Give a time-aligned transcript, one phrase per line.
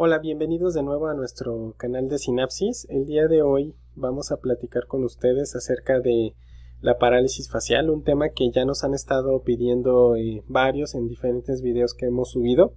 [0.00, 2.86] Hola, bienvenidos de nuevo a nuestro canal de Sinapsis.
[2.88, 6.36] El día de hoy vamos a platicar con ustedes acerca de
[6.80, 11.62] la parálisis facial, un tema que ya nos han estado pidiendo eh, varios en diferentes
[11.62, 12.74] videos que hemos subido.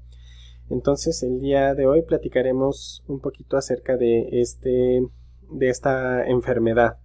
[0.72, 5.04] Entonces, el día de hoy platicaremos un poquito acerca de este
[5.48, 6.98] de esta enfermedad.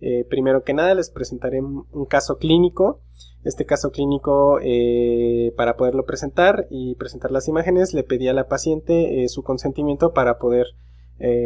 [0.00, 3.02] Eh, primero que nada les presentaré un caso clínico.
[3.44, 8.48] Este caso clínico, eh, para poderlo presentar y presentar las imágenes, le pedí a la
[8.48, 10.66] paciente eh, su consentimiento para poder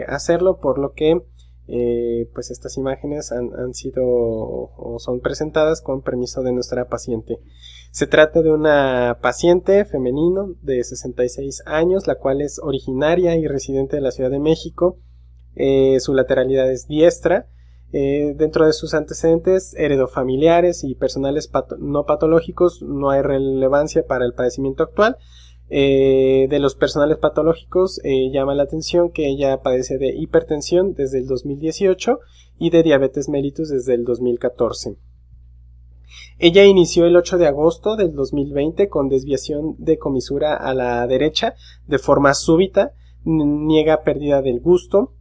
[0.07, 1.23] hacerlo, por lo que
[2.35, 7.39] pues estas imágenes han, han, sido o son presentadas con permiso de nuestra paciente.
[7.91, 13.97] Se trata de una paciente femenino de 66 años, la cual es originaria y residente
[13.97, 14.99] de la Ciudad de México.
[16.01, 17.49] su lateralidad es diestra
[17.93, 24.33] eh, dentro de sus antecedentes heredofamiliares y personales no patológicos no hay relevancia para el
[24.33, 25.17] padecimiento actual.
[25.75, 31.19] Eh, de los personales patológicos eh, llama la atención que ella padece de hipertensión desde
[31.19, 32.19] el 2018
[32.59, 34.97] y de diabetes mellitus desde el 2014.
[36.39, 41.55] Ella inició el 8 de agosto del 2020 con desviación de comisura a la derecha
[41.87, 42.93] de forma súbita,
[43.25, 45.13] niega pérdida del gusto,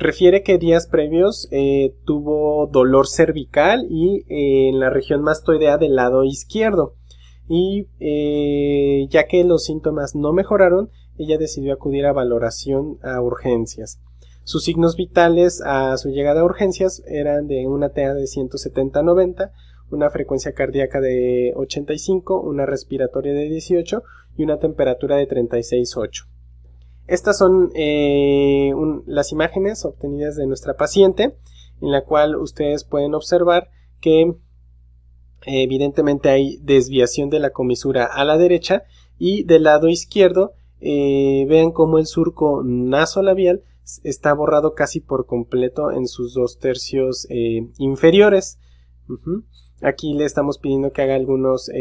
[0.00, 5.94] Refiere que días previos eh, tuvo dolor cervical y eh, en la región mastoidea del
[5.94, 6.94] lado izquierdo.
[7.50, 14.00] Y eh, ya que los síntomas no mejoraron, ella decidió acudir a valoración a urgencias.
[14.44, 19.50] Sus signos vitales a su llegada a urgencias eran de una TA de 170-90,
[19.90, 24.02] una frecuencia cardíaca de 85, una respiratoria de 18
[24.38, 26.39] y una temperatura de 36,8.
[27.10, 28.72] Estas son eh,
[29.04, 31.34] las imágenes obtenidas de nuestra paciente,
[31.80, 33.68] en la cual ustedes pueden observar
[34.00, 34.36] que
[35.44, 38.84] evidentemente hay desviación de la comisura a la derecha
[39.18, 43.64] y del lado izquierdo eh, vean cómo el surco nasolabial
[44.04, 48.60] está borrado casi por completo en sus dos tercios eh, inferiores.
[49.82, 51.72] Aquí le estamos pidiendo que haga algunos,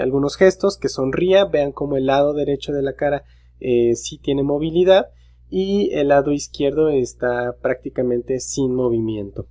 [0.00, 3.24] algunos gestos, que sonría, vean cómo el lado derecho de la cara
[3.66, 5.06] eh, sí tiene movilidad
[5.48, 9.46] y el lado izquierdo está prácticamente sin movimiento.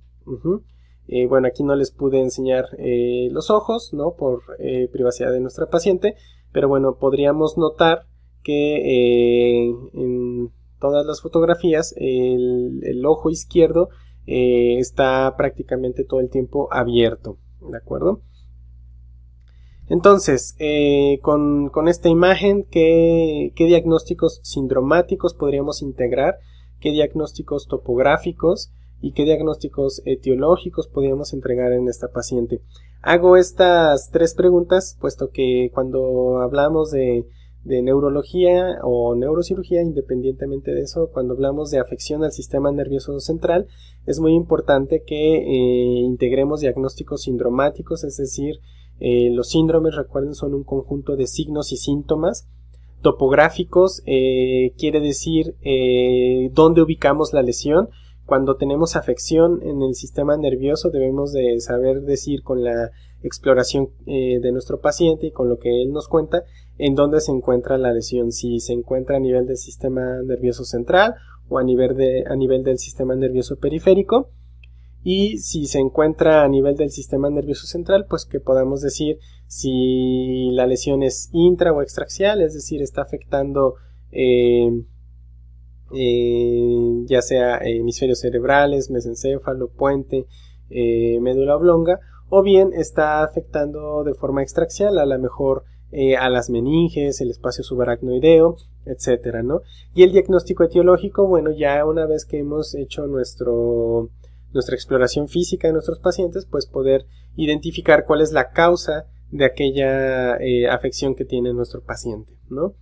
[1.08, 4.14] Eh, bueno, aquí no les pude enseñar eh, los ojos, ¿no?
[4.14, 4.42] Por
[4.92, 6.14] privacidad de nuestra paciente,
[6.52, 8.06] pero bueno, podríamos notar
[8.44, 9.64] que
[9.94, 13.88] en todas las fotografías el ojo izquierdo
[14.26, 17.38] está prácticamente todo el tiempo abierto,
[17.68, 18.20] ¿de acuerdo?
[19.88, 26.38] Entonces, eh, con, esta imagen, ¿qué, diagnósticos sindromáticos podríamos integrar?
[26.80, 28.72] ¿Qué diagnósticos topográficos?
[29.02, 32.62] ¿Y qué diagnósticos etiológicos podríamos entregar en esta paciente?
[33.02, 37.26] Hago estas tres preguntas, puesto que cuando hablamos de,
[37.64, 43.66] neurología o neurocirugía, independientemente de eso, cuando hablamos de afección al sistema nervioso central,
[44.06, 48.60] es muy importante que eh, integremos diagnósticos sindromáticos, es decir,
[49.00, 52.48] eh, los síndromes, recuerden, son un conjunto de signos y síntomas.
[53.02, 57.88] Topográficos eh, quiere decir eh, dónde ubicamos la lesión.
[58.24, 62.90] Cuando tenemos afección en el sistema nervioso debemos de saber decir con la
[63.22, 66.42] exploración de nuestro paciente y con lo que él nos cuenta
[66.78, 71.14] en dónde se encuentra la lesión, si se encuentra a nivel del sistema nervioso central
[71.48, 74.30] o a nivel, de, a nivel del sistema nervioso periférico
[75.04, 80.50] y si se encuentra a nivel del sistema nervioso central, pues que podamos decir si
[80.52, 83.74] la lesión es intra o extraxial, es decir, está afectando
[84.10, 84.82] eh,
[85.92, 90.24] eh, ya sea hemisferios cerebrales, mesencéfalo, puente,
[90.70, 92.00] eh, médula oblonga,
[92.30, 95.64] o bien está afectando de forma extraxial, a lo mejor
[96.18, 99.60] a las meninges, el espacio subaracnoideo, etcétera, ¿no?
[99.94, 104.10] Y el diagnóstico etiológico, bueno, ya una vez que hemos hecho nuestro
[104.54, 107.04] nuestra exploración física de nuestros pacientes, pues poder
[107.36, 112.74] identificar cuál es la causa de aquella eh, afección que tiene nuestro paciente, ¿no?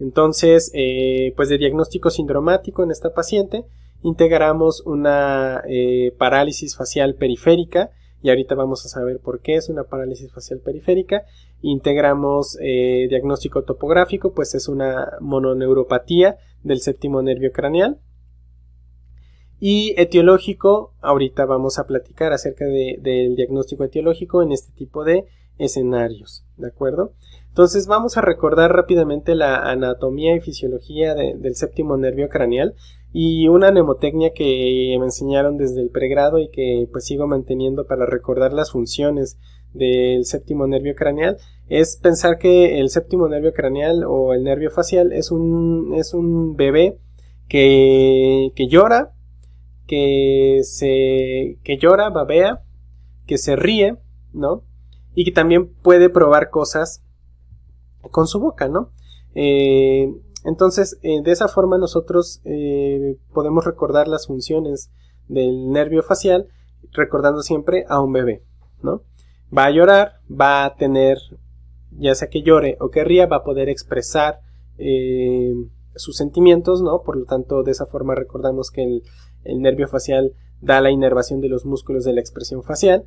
[0.00, 3.64] Entonces, eh, pues de diagnóstico sindromático en esta paciente,
[4.02, 7.90] integramos una eh, parálisis facial periférica,
[8.22, 11.22] y ahorita vamos a saber por qué es una parálisis facial periférica.
[11.62, 18.00] Integramos diagnóstico topográfico, pues es una mononeuropatía del séptimo nervio craneal.
[19.60, 25.24] Y etiológico, ahorita vamos a platicar acerca del diagnóstico etiológico en este tipo de
[25.58, 27.12] escenarios, ¿de acuerdo?
[27.48, 32.74] Entonces vamos a recordar rápidamente la anatomía y fisiología del séptimo nervio craneal
[33.12, 38.06] y una mnemotecnia que me enseñaron desde el pregrado y que pues sigo manteniendo para
[38.06, 39.38] recordar las funciones
[39.74, 41.38] del séptimo nervio craneal
[41.68, 46.56] es pensar que el séptimo nervio craneal o el nervio facial es un, es un
[46.56, 46.98] bebé
[47.48, 49.12] que, que llora,
[49.88, 52.62] que se, que llora, babea,
[53.26, 53.96] que se ríe,
[54.32, 54.62] ¿no?
[55.14, 57.02] Y que también puede probar cosas
[58.10, 58.92] con su boca, ¿no?
[59.34, 60.12] Eh,
[60.44, 64.90] entonces, eh, de esa forma nosotros eh, podemos recordar las funciones
[65.26, 66.48] del nervio facial,
[66.92, 68.44] recordando siempre a un bebé,
[68.82, 69.02] ¿no?
[69.56, 71.16] Va a llorar, va a tener,
[71.92, 74.40] ya sea que llore o que ría, va a poder expresar
[75.96, 77.02] sus sentimientos, ¿no?
[77.02, 79.02] Por lo tanto, de esa forma recordamos que el,
[79.44, 83.04] el nervio facial da la inervación de los músculos de la expresión facial,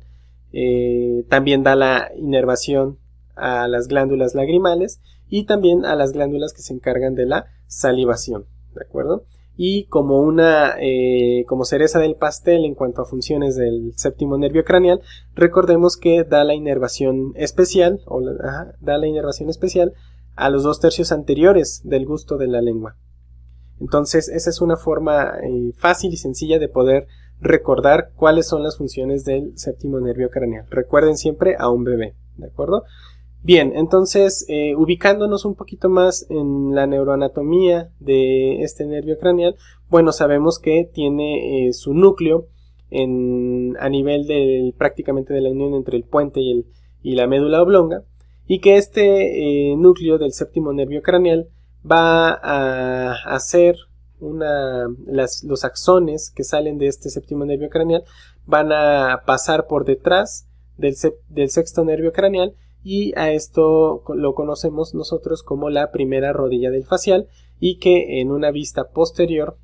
[1.28, 2.98] también da la inervación
[3.34, 8.44] a las glándulas lagrimales y también a las glándulas que se encargan de la salivación,
[8.74, 9.24] ¿de acuerdo?
[9.56, 14.64] Y como una, eh, como cereza del pastel en cuanto a funciones del séptimo nervio
[14.64, 15.00] craneal,
[15.34, 19.92] recordemos que da la inervación especial, o da la inervación especial
[20.36, 22.96] a los dos tercios anteriores del gusto de la lengua.
[23.82, 27.08] Entonces, esa es una forma eh, fácil y sencilla de poder
[27.40, 30.66] recordar cuáles son las funciones del séptimo nervio craneal.
[30.70, 32.84] Recuerden siempre a un bebé, ¿de acuerdo?
[33.42, 39.56] Bien, entonces eh, ubicándonos un poquito más en la neuroanatomía de este nervio craneal,
[39.90, 42.46] bueno, sabemos que tiene eh, su núcleo
[42.88, 46.66] en, a nivel del, prácticamente de la unión entre el puente y, el,
[47.02, 48.04] y la médula oblonga,
[48.46, 51.48] y que este núcleo del séptimo nervio craneal
[51.88, 53.76] va a hacer
[54.20, 58.04] una, las, los axones que salen de este séptimo nervio craneal
[58.46, 60.46] van a pasar por detrás
[60.76, 60.94] del,
[61.28, 66.84] del sexto nervio craneal y a esto lo conocemos nosotros como la primera rodilla del
[66.84, 67.28] facial
[67.60, 69.56] y que en una vista posterior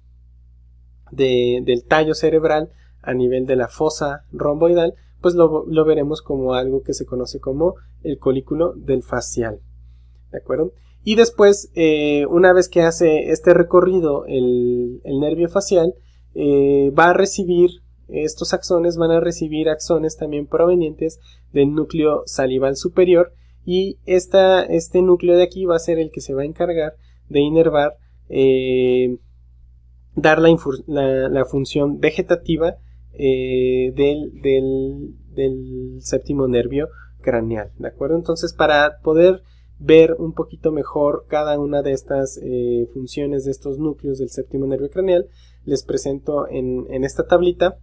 [1.11, 2.70] del tallo cerebral
[3.03, 7.75] a nivel de la fosa romboidal pues lo, veremos como algo que se conoce como
[8.03, 9.61] el colículo del facial
[10.31, 10.73] ¿de acuerdo?
[11.08, 15.94] Y después eh, una vez que hace este recorrido el, nervio facial
[16.34, 17.70] eh, va a recibir
[18.08, 21.19] estos axones van a recibir axones también provenientes
[21.55, 23.32] del núcleo salival superior
[23.64, 26.93] y este núcleo de aquí va a ser el que se va a encargar
[27.31, 27.96] de inervar,
[28.28, 29.16] eh,
[30.14, 32.76] dar la, función vegetativa
[33.14, 36.88] eh, del, del, séptimo nervio
[37.22, 38.16] craneal, ¿de acuerdo?
[38.16, 39.43] Entonces, para poder
[39.78, 44.66] ver un poquito mejor cada una de estas eh, funciones de estos núcleos del séptimo
[44.66, 45.28] nervio craneal,
[45.64, 47.78] les presento en, esta tablita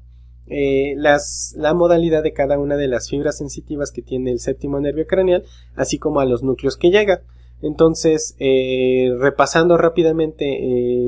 [0.48, 4.80] eh, las, la modalidad de cada una de las fibras sensitivas que tiene el séptimo
[4.80, 5.44] nervio craneal,
[5.76, 7.24] así como a los núcleos que llega.
[7.62, 10.46] Entonces, eh, repasando rápidamente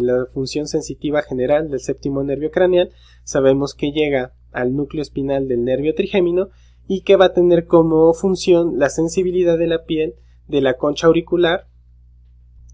[0.02, 2.92] la función sensitiva general del séptimo nervio craneal,
[3.24, 6.50] sabemos que llega al núcleo espinal del nervio trigémino
[6.88, 10.16] y que va a tener como función la sensibilidad de la piel
[10.48, 11.68] de la concha auricular,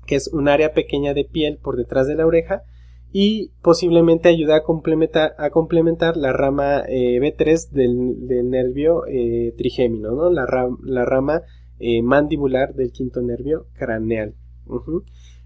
[0.06, 2.64] que es un área pequeña de piel por detrás de la oreja,
[3.12, 10.12] y posiblemente ayuda a complementar, a complementar la rama eh, B3 del, nervio eh, trigémino,
[10.12, 10.31] ¿no?
[10.31, 10.48] la,
[10.81, 11.44] la rama
[11.80, 14.36] eh, mandibular del quinto nervio craneal.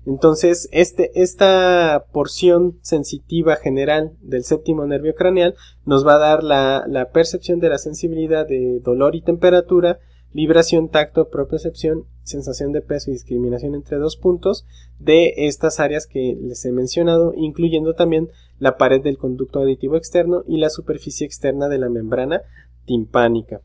[0.06, 6.86] Entonces, este, esta porción sensitiva general del séptimo nervio craneal nos va a dar la,
[6.88, 10.00] la percepción de la sensibilidad de dolor y temperatura,
[10.34, 14.66] vibración, tacto, propiocepción, sensación de peso y discriminación entre dos puntos
[15.00, 20.44] de estas áreas que les he mencionado, incluyendo también la pared del conducto auditivo externo
[20.48, 22.42] y la superficie externa de la membrana
[22.86, 23.62] timpánica.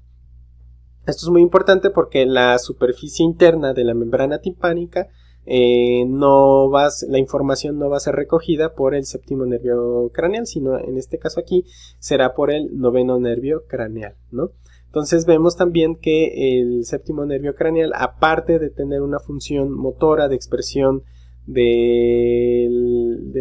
[1.07, 5.09] Esto es muy importante porque la superficie interna de la membrana timpánica
[5.45, 10.47] eh, no va, la información no va a ser recogida por el séptimo nervio craneal,
[10.47, 11.65] sino en este caso aquí
[11.99, 14.53] será por el noveno nervio craneal, ¿no?
[14.93, 20.35] Entonces vemos también que el séptimo nervio craneal, aparte de tener una función motora de
[20.35, 21.03] expresión
[21.47, 22.69] de,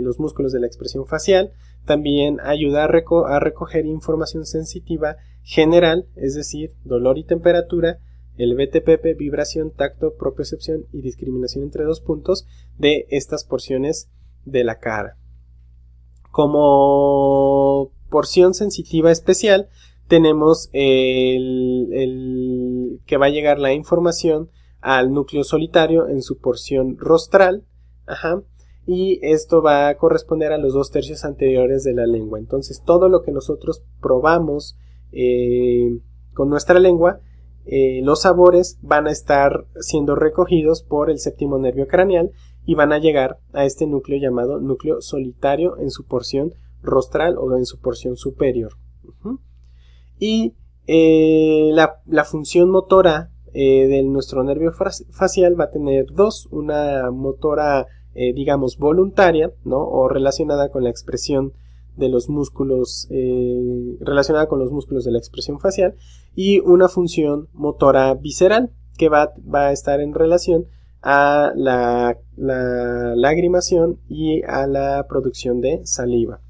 [0.02, 1.52] los músculos de la expresión facial,
[1.84, 8.00] también ayuda a, recoger información sensitiva general, es decir, dolor y temperatura,
[8.38, 14.10] el BTPP, vibración, tacto, propiocepción y discriminación entre dos puntos de estas porciones
[14.46, 15.18] de la cara.
[16.32, 19.68] Como porción sensitiva especial,
[20.12, 21.88] tenemos el,
[23.06, 24.50] que va a llegar la información
[24.82, 27.64] al núcleo solitario en su porción rostral.
[28.86, 32.40] y esto va a corresponder a los dos tercios anteriores de la lengua.
[32.40, 34.76] Entonces, todo lo que nosotros probamos
[35.14, 35.98] eh,
[36.34, 37.22] con nuestra lengua,
[37.66, 42.32] eh, los sabores van a estar siendo recogidos por el séptimo nervio craneal
[42.66, 47.56] y van a llegar a este núcleo llamado núcleo solitario en su porción rostral o
[47.58, 48.74] en su porción superior
[50.22, 50.54] y
[50.88, 57.88] eh, la, función motora eh, de nuestro nervio facial va a tener dos, una motora
[58.14, 59.80] eh, digamos, voluntaria, ¿no?
[59.88, 61.54] O relacionada con la expresión
[61.96, 65.96] de los músculos, eh, relacionada con los músculos de la expresión facial,
[66.36, 70.66] y una función motora visceral, que va, va a estar en relación
[71.02, 76.42] a la, la lagrimación y a la producción de saliva.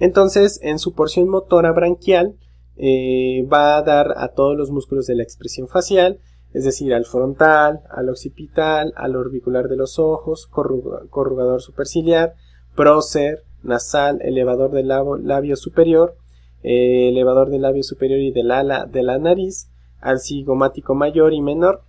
[0.00, 2.34] Entonces, en su porción motora branquial,
[2.76, 6.18] eh, va a dar a todos los músculos de la expresión facial,
[6.54, 12.34] es decir, al frontal, al occipital, al orbicular de los ojos, corrugador superciliar,
[12.74, 16.16] prócer, nasal, elevador del labio, superior,
[16.62, 19.68] eh, elevador del labio superior y del ala de la nariz,
[20.00, 21.82] al cigomático mayor y menor,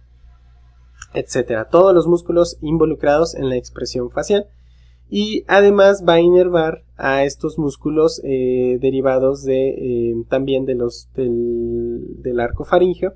[1.13, 1.69] etcétera.
[1.69, 4.47] Todos los músculos involucrados en la expresión facial
[5.13, 11.09] y además va a inervar a estos músculos eh, derivados de eh, también de los
[11.13, 13.15] del, arco faríngeo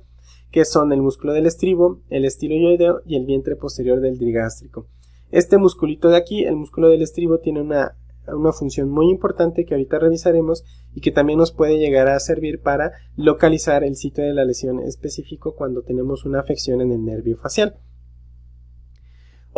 [0.52, 4.86] que son el músculo del estribo, el estiloideo y el vientre posterior del digástrico.
[5.30, 7.96] Este musculito de aquí, el músculo del estribo, tiene una,
[8.28, 12.60] una función muy importante que ahorita revisaremos y que también nos puede llegar a servir
[12.60, 17.36] para localizar el sitio de la lesión específico cuando tenemos una afección en el nervio
[17.36, 17.76] facial.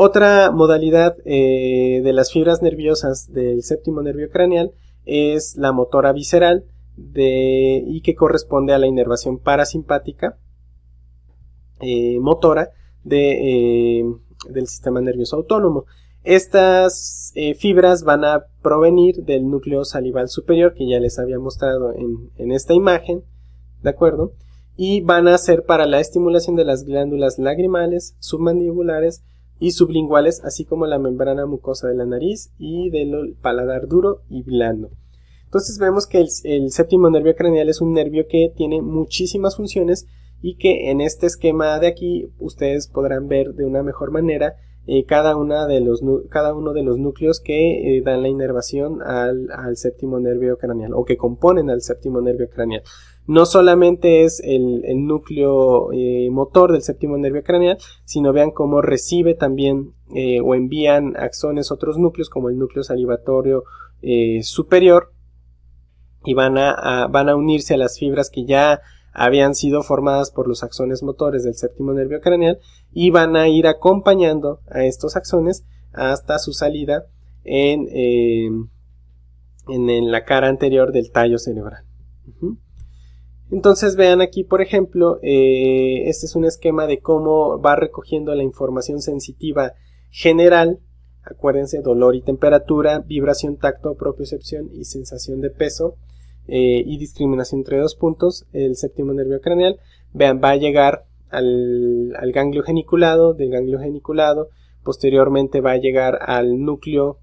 [0.01, 4.71] Otra modalidad eh, de las fibras nerviosas del séptimo nervio craneal
[5.07, 10.39] es la motora visceral y que corresponde a la inervación parasimpática
[11.81, 12.71] eh, motora
[13.11, 14.05] eh,
[14.49, 15.87] del sistema nervioso autónomo.
[16.23, 22.31] Estas fibras van a provenir del núcleo salival superior que ya les había mostrado en,
[22.37, 23.25] en esta imagen,
[23.83, 24.31] ¿de acuerdo?
[24.77, 29.25] Y van a ser para la estimulación de las glándulas lagrimales, submandibulares,
[29.59, 34.43] y sublinguales, así como la membrana mucosa de la nariz y del paladar duro y
[34.43, 34.91] blando.
[35.45, 40.07] Entonces vemos que el, séptimo nervio craneal es un nervio que tiene muchísimas funciones
[40.43, 45.05] y que en este esquema de aquí ustedes podrán ver de una mejor manera eh,
[45.05, 49.49] cada, una de los, cada uno de los núcleos que eh, dan la inervación al,
[49.51, 52.83] al, séptimo nervio craneal o que componen al séptimo nervio craneal
[53.29, 59.35] no solamente es el, núcleo eh, motor del séptimo nervio craneal, sino vean cómo recibe
[59.35, 63.65] también eh, o envían axones otros núcleos como el núcleo salivatorio
[64.01, 65.13] eh, superior
[66.25, 68.81] y van a, unirse a las fibras que ya
[69.13, 72.59] habían sido formadas por los axones motores del séptimo nervio craneal
[72.93, 77.05] y van a ir acompañando a estos axones hasta su salida
[77.45, 78.71] en,
[79.67, 81.85] la cara anterior del tallo cerebral.
[83.51, 88.43] Entonces vean aquí, por ejemplo, eh, este es un esquema de cómo va recogiendo la
[88.43, 89.73] información sensitiva
[90.11, 90.81] general.
[91.23, 95.97] Acuérdense, dolor y temperatura, vibración, tacto, propiocepción y sensación de peso
[96.47, 99.79] eh, y discriminación entre dos puntos, el séptimo nervio craneal.
[100.13, 104.49] Vean, va a llegar al, ganglio geniculado, del ganglio geniculado,
[104.83, 107.19] posteriormente va a llegar al núcleo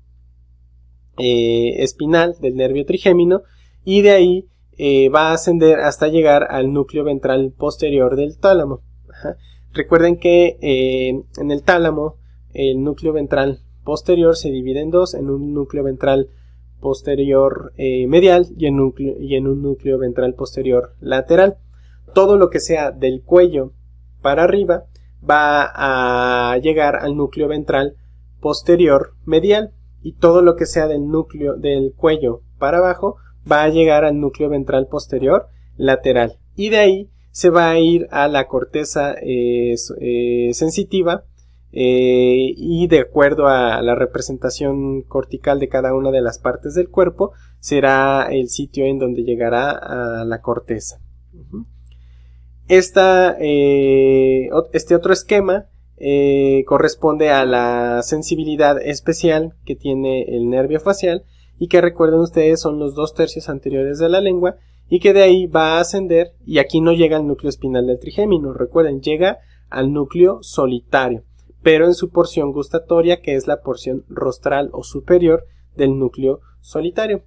[1.18, 3.44] eh, espinal del nervio trigémino
[3.84, 8.82] y de ahí eh, va a ascender hasta llegar al núcleo ventral posterior del tálamo.
[9.74, 12.18] Recuerden que eh, en el tálamo
[12.54, 16.30] el núcleo ventral posterior se divide en dos, en un núcleo ventral
[16.80, 21.58] posterior eh, medial y en, y en un núcleo ventral posterior lateral.
[22.14, 23.74] Todo lo que sea del cuello
[24.22, 24.86] para arriba
[25.28, 27.96] va a llegar al núcleo ventral
[28.40, 33.18] posterior medial y todo lo que sea del núcleo del cuello para abajo
[33.50, 35.48] va a llegar al núcleo ventral posterior
[35.78, 41.26] lateral y de ahí se va a ir a la corteza eh, eh, sensitiva
[41.74, 46.90] eh, y de acuerdo a la representación cortical de cada una de las partes del
[46.90, 51.02] cuerpo será el sitio en donde llegará a la corteza.
[52.70, 54.50] este
[54.96, 55.66] otro esquema
[56.66, 61.26] corresponde a la sensibilidad especial que tiene el nervio facial
[61.58, 64.58] y que recuerden ustedes son los dos tercios anteriores de la lengua
[64.90, 68.00] y que de ahí va a ascender y aquí no llega al núcleo espinal del
[68.00, 71.24] trigémino, recuerden, llega al núcleo solitario,
[71.64, 75.46] pero en su porción gustatoria que es la porción rostral o superior
[75.76, 77.24] del núcleo solitario.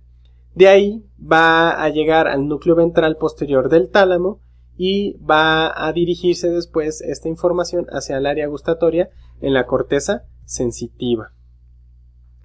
[0.54, 4.40] De ahí va a llegar al núcleo ventral posterior del tálamo
[4.76, 11.32] y va a dirigirse después esta información hacia el área gustatoria en la corteza sensitiva.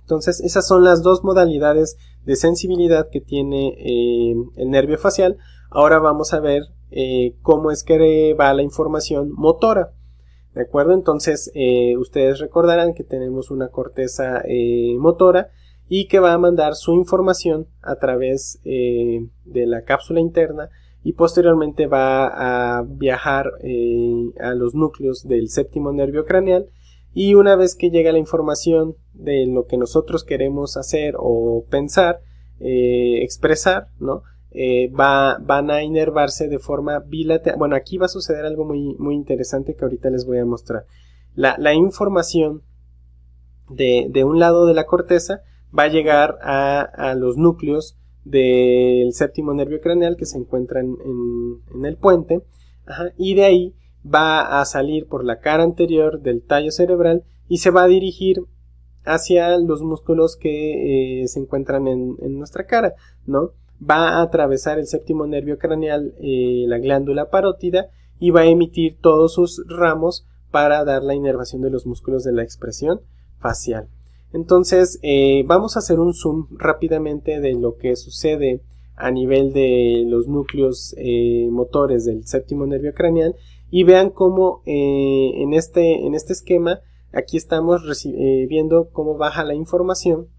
[0.04, 5.38] Entonces, esas son las dos modalidades de sensibilidad que tiene eh, el nervio facial.
[5.70, 9.94] Ahora vamos a ver eh, cómo es que va la información motora.
[10.54, 10.94] ¿De acuerdo?
[10.94, 14.44] Entonces, eh, ustedes recordarán que tenemos una corteza
[15.00, 15.50] motora
[15.88, 20.70] y que va a mandar su información a través de la cápsula interna
[21.04, 23.52] y posteriormente va a viajar
[24.40, 26.68] a los núcleos del séptimo nervio craneal
[27.14, 32.22] y una vez que llega la información de lo que nosotros queremos hacer o pensar,
[32.60, 34.24] eh, expresar, ¿no?
[34.52, 37.58] Eh, va, van a inervarse de forma bilateral.
[37.58, 40.86] Bueno, aquí va a suceder algo muy, muy interesante que ahorita les voy a mostrar.
[41.36, 42.62] La, la información
[43.70, 45.42] de, de, un lado de la corteza
[45.78, 51.62] va a llegar a, a los núcleos del séptimo nervio craneal que se encuentran en,
[51.76, 52.42] en el puente
[53.18, 57.72] y de ahí va a salir por la cara anterior del tallo cerebral y se
[57.72, 58.44] va a dirigir
[59.06, 62.94] hacia los músculos que eh, se encuentran en, nuestra cara,
[63.26, 63.52] ¿no?
[63.82, 67.88] Va a atravesar el séptimo nervio craneal, eh, la glándula parótida,
[68.20, 72.32] y va a emitir todos sus ramos para dar la inervación de los músculos de
[72.32, 73.02] la expresión
[73.40, 73.90] facial.
[74.32, 78.62] Entonces, eh, vamos a hacer un zoom rápidamente de lo que sucede
[78.96, 80.96] a nivel de los núcleos
[81.50, 83.36] motores del séptimo nervio craneal
[83.74, 86.80] y vean cómo en, este, en este esquema
[87.14, 90.30] Aquí estamos eh, viendo cómo baja la información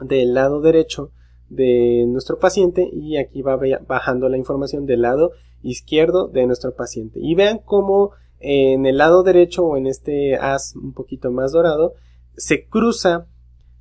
[0.00, 1.12] del lado derecho
[1.48, 5.30] de nuestro paciente y aquí va bajando la información del lado
[5.62, 7.20] izquierdo de nuestro paciente.
[7.22, 8.10] Y vean cómo
[8.40, 11.94] en el lado derecho o en este haz un poquito más dorado
[12.36, 13.28] se cruza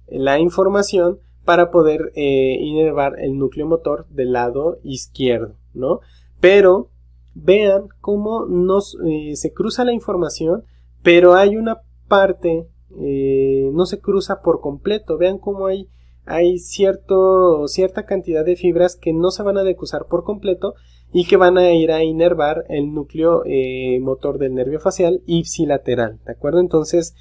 [0.07, 6.01] la información para poder eh, inervar el núcleo motor del lado izquierdo, ¿no?
[6.39, 6.89] Pero
[7.35, 10.63] vean cómo nos, eh, se cruza la información,
[11.03, 15.17] pero hay una parte eh, no se cruza por completo.
[15.17, 15.89] Vean cómo hay,
[16.25, 20.75] hay cierto, cierta cantidad de fibras que no se van a decusar por completo
[21.11, 26.19] y que van a ir a inervar el núcleo eh, motor del nervio facial ipsilateral.
[26.25, 26.59] ¿De acuerdo?
[26.59, 27.15] Entonces,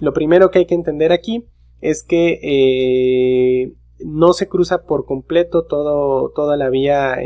[0.00, 1.44] lo primero que hay que entender aquí
[1.80, 7.16] es que no se cruza por completo todo, toda la vía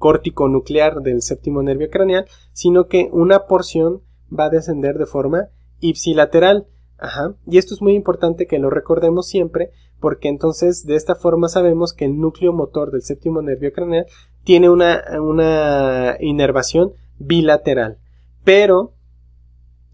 [0.00, 4.00] córtico nuclear del séptimo nervio craneal, sino que una porción
[4.36, 6.66] va a descender de forma ipsilateral.
[6.98, 7.34] Ajá.
[7.46, 9.70] Y esto es muy importante que lo recordemos siempre
[10.00, 14.06] porque entonces de esta forma sabemos que el núcleo motor del séptimo nervio craneal
[14.42, 17.98] tiene una, una inervación bilateral.
[18.42, 18.94] Pero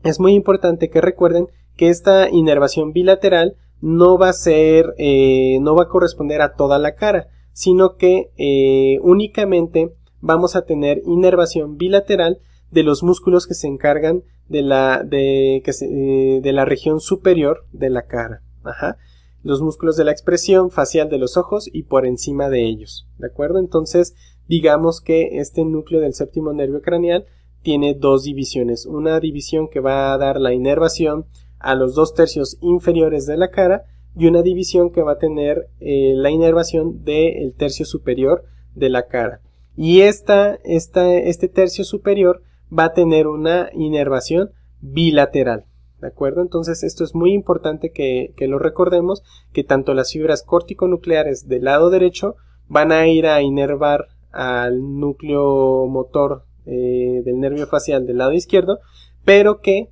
[0.04, 5.74] es muy importante que recuerden que esta inervación bilateral no va a ser, eh, no
[5.74, 11.79] va a corresponder a toda la cara, sino que eh, únicamente vamos a tener inervación
[11.79, 12.38] bilateral
[12.71, 17.64] de los músculos que se encargan de la, de, que eh, de la región superior
[17.73, 18.42] de la cara.
[18.62, 18.99] Ajá.
[19.42, 23.09] Los músculos de la expresión facial de los ojos y por encima de ellos.
[23.16, 23.59] ¿De acuerdo?
[23.59, 24.14] Entonces,
[24.47, 27.25] digamos que este núcleo del séptimo nervio craneal
[27.62, 28.85] tiene dos divisiones.
[28.85, 31.25] Una división que va a dar la inervación
[31.59, 35.68] a los dos tercios inferiores de la cara y una división que va a tener
[35.81, 39.40] eh, la inervación del tercio superior de la cara.
[39.76, 42.42] Y esta, esta, este tercio superior
[42.76, 44.50] va a tener una inervación
[44.81, 45.64] bilateral.
[46.00, 46.42] ¿De acuerdo?
[46.42, 51.90] Entonces esto es muy importante que, lo recordemos, que tanto las fibras córtico-nucleares del lado
[51.90, 52.37] derecho
[52.68, 58.81] van a ir a inervar al núcleo motor eh, del nervio facial del lado izquierdo,
[59.24, 59.88] pero que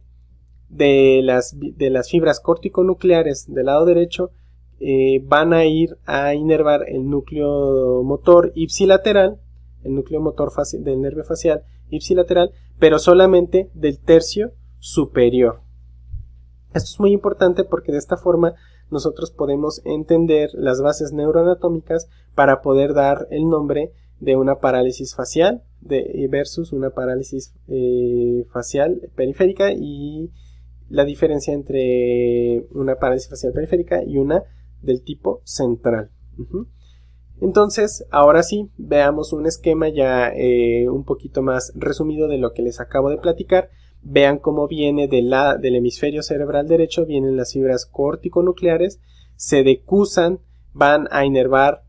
[0.74, 4.30] de las, de las fibras córtico-nucleares del lado derecho
[4.80, 9.38] eh, van a ir a inervar el núcleo motor ipsilateral,
[9.84, 15.60] el núcleo motor del nervio facial ipsilateral, pero solamente del tercio superior.
[16.74, 18.54] Esto es muy importante porque de esta forma
[18.90, 25.62] nosotros podemos entender las bases neuroanatómicas para poder dar el nombre de una parálisis facial
[25.80, 30.30] de, versus una parálisis eh, facial periférica y
[30.88, 34.42] la diferencia entre una parálisis facial periférica y una
[34.82, 36.10] del tipo central.
[37.40, 42.62] Entonces, ahora sí, veamos un esquema ya eh, un poquito más resumido de lo que
[42.62, 43.70] les acabo de platicar.
[44.02, 49.00] Vean cómo viene de la, del hemisferio cerebral derecho, vienen las fibras corticonucleares,
[49.36, 50.40] se decusan,
[50.72, 51.84] van a inervar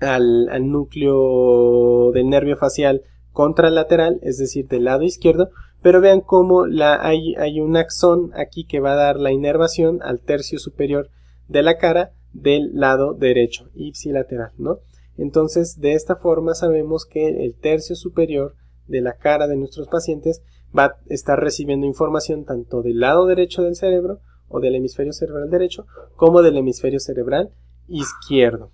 [0.00, 5.50] al, núcleo del nervio facial contralateral, es decir, del lado izquierdo,
[5.86, 10.00] pero vean cómo la, hay, hay un axón aquí que va a dar la inervación
[10.02, 11.10] al tercio superior
[11.46, 14.80] de la cara del lado derecho, ipsilateral, ¿no?
[15.16, 18.56] Entonces, de esta forma sabemos que el tercio superior
[18.88, 20.42] de la cara de nuestros pacientes
[20.76, 24.18] va a estar recibiendo información tanto del lado derecho del cerebro
[24.48, 27.50] o del hemisferio cerebral derecho como del hemisferio cerebral
[27.86, 28.72] izquierdo.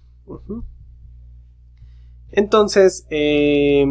[2.30, 3.84] Entonces, eh,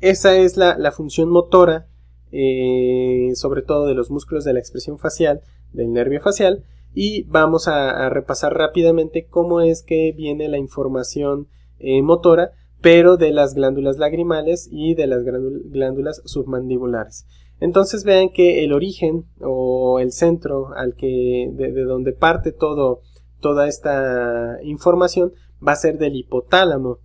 [0.00, 1.86] esa es la, función motora,
[2.32, 7.68] eh, sobre todo de los músculos de la expresión facial, del nervio facial, y vamos
[7.68, 13.98] a, repasar rápidamente cómo es que viene la información eh, motora pero de las glándulas
[13.98, 17.26] lagrimales y de las glándulas submandibulares.
[17.60, 23.00] Entonces vean que el origen o el centro al que de, donde parte todo
[23.40, 25.32] toda esta información
[25.66, 26.98] va a ser del hipotálamo.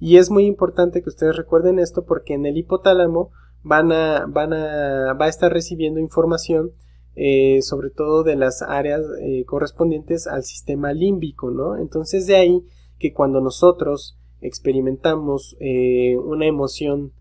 [0.00, 3.30] Y es muy importante que ustedes recuerden esto porque en el hipotálamo
[3.62, 6.72] van a, van a, va a estar recibiendo información
[7.16, 11.76] eh, sobre todo de las áreas eh, correspondientes al sistema límbico, ¿no?
[11.76, 12.64] Entonces de ahí
[12.98, 17.12] que cuando nosotros experimentamos eh, una emoción,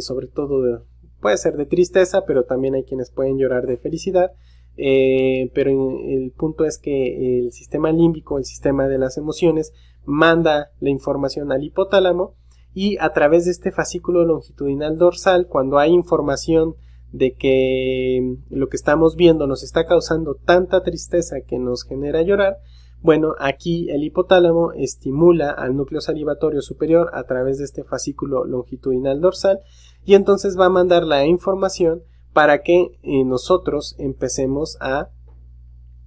[0.00, 0.86] sobre todo
[1.20, 4.30] puede ser de tristeza, pero también hay quienes pueden llorar de felicidad,
[4.76, 9.72] pero el punto es que el sistema límbico, el sistema de las emociones,
[10.04, 12.34] manda la información al hipotálamo
[12.74, 16.74] y a través de este fascículo longitudinal dorsal, cuando hay información
[17.12, 22.56] de que lo que estamos viendo nos está causando tanta tristeza que nos genera llorar,
[23.02, 29.20] bueno, aquí el hipotálamo estimula al núcleo salivatorio superior a través de este fascículo longitudinal
[29.20, 29.58] dorsal
[30.04, 35.08] y entonces va a mandar la información para que eh, nosotros empecemos a,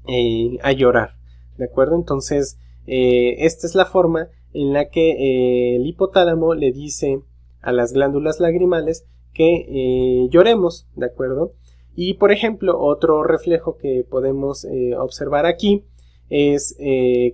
[0.08, 1.12] eh, a llorar.
[1.58, 1.96] ¿De acuerdo?
[1.96, 2.58] Entonces,
[2.88, 7.22] eh, esta es la forma en la que el hipotálamo le dice
[7.62, 11.52] a las glándulas lagrimales que lloremos, ¿de acuerdo?
[11.94, 14.66] Y por ejemplo, otro reflejo que podemos
[14.98, 15.84] observar aquí
[16.30, 16.78] es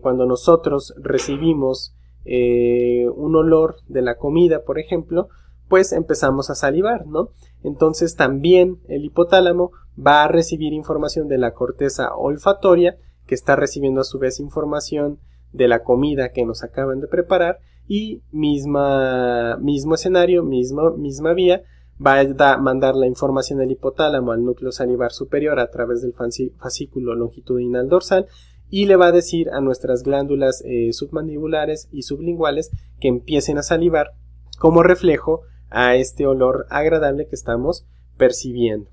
[0.01, 1.93] cuando nosotros recibimos
[2.25, 5.29] un olor de la comida, por ejemplo,
[5.71, 7.29] pues empezamos a salivar, ¿no?
[7.63, 14.01] Entonces también el hipotálamo va a recibir información de la corteza olfatoria, que está recibiendo
[14.01, 15.19] a su vez información
[15.53, 21.63] de la comida que nos acaban de preparar y misma, mismo escenario, misma, misma vía,
[22.05, 26.13] va a mandar la información del hipotálamo al núcleo salivar superior a través del
[26.57, 28.25] fascículo longitudinal dorsal
[28.69, 33.63] y le va a decir a nuestras glándulas eh, submandibulares y sublinguales que empiecen a
[33.63, 34.11] salivar
[34.59, 37.85] como reflejo a este olor agradable que estamos
[38.17, 38.89] percibiendo.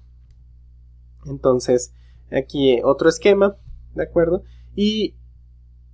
[1.26, 1.92] Entonces,
[2.32, 3.56] aquí otro esquema,
[3.94, 4.42] ¿de acuerdo?
[4.74, 5.16] Y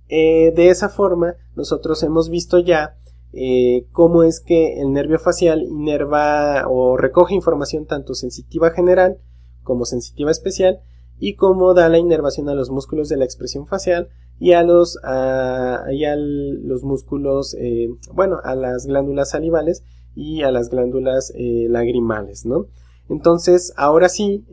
[0.07, 2.95] eh, de esa forma nosotros hemos visto ya
[3.33, 9.17] eh, cómo es que el nervio facial inerva o recoge información tanto sensitiva general
[9.63, 10.79] como sensitiva especial
[11.19, 14.99] y cómo da la inervación a los músculos de la expresión facial y a los,
[15.03, 19.83] a, los músculos, eh, bueno, a las glándulas salivales
[20.15, 22.67] y a las glándulas eh, lagrimales, ¿no?
[23.09, 24.43] Entonces, ahora sí,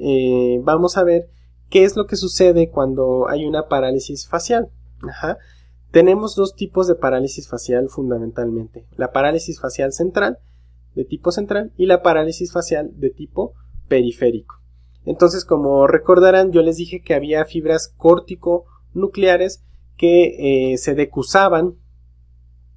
[0.62, 1.30] vamos a ver
[1.70, 4.68] qué es lo que sucede cuando hay una parálisis facial.
[5.90, 8.86] Tenemos dos tipos de parálisis facial fundamentalmente.
[8.96, 10.38] La parálisis facial central,
[10.94, 13.54] de tipo central, y la parálisis facial de tipo
[13.88, 14.56] periférico.
[15.04, 19.64] Entonces, como recordarán, yo les dije que había fibras córtico-nucleares
[19.96, 21.74] que eh, se decusaban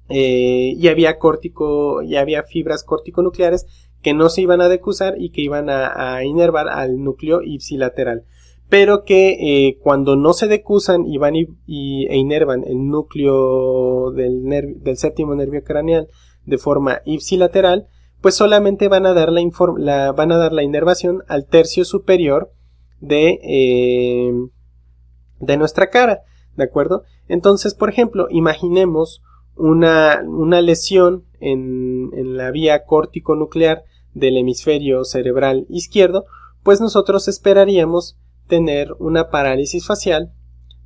[0.08, 3.66] eh, y había córtico y había fibras córtico-nucleares
[4.02, 8.24] que no se iban a decusar y que iban a, inervar al núcleo ipsilateral
[8.68, 14.42] pero que eh, cuando no se decusan y van y, e inervan el núcleo del,
[14.82, 16.08] del, séptimo nervio craneal
[16.46, 17.86] de forma ipsilateral,
[18.20, 22.50] pues solamente van a dar la, van a dar la inervación al tercio superior
[23.00, 24.32] de, eh,
[25.38, 26.22] de nuestra cara,
[26.56, 27.02] ¿de acuerdo?
[27.28, 29.22] Entonces, por ejemplo, imaginemos
[29.56, 36.26] una, una lesión en, en la vía córtico-nuclear del hemisferio cerebral izquierdo,
[36.62, 40.32] pues nosotros esperaríamos tener una parálisis facial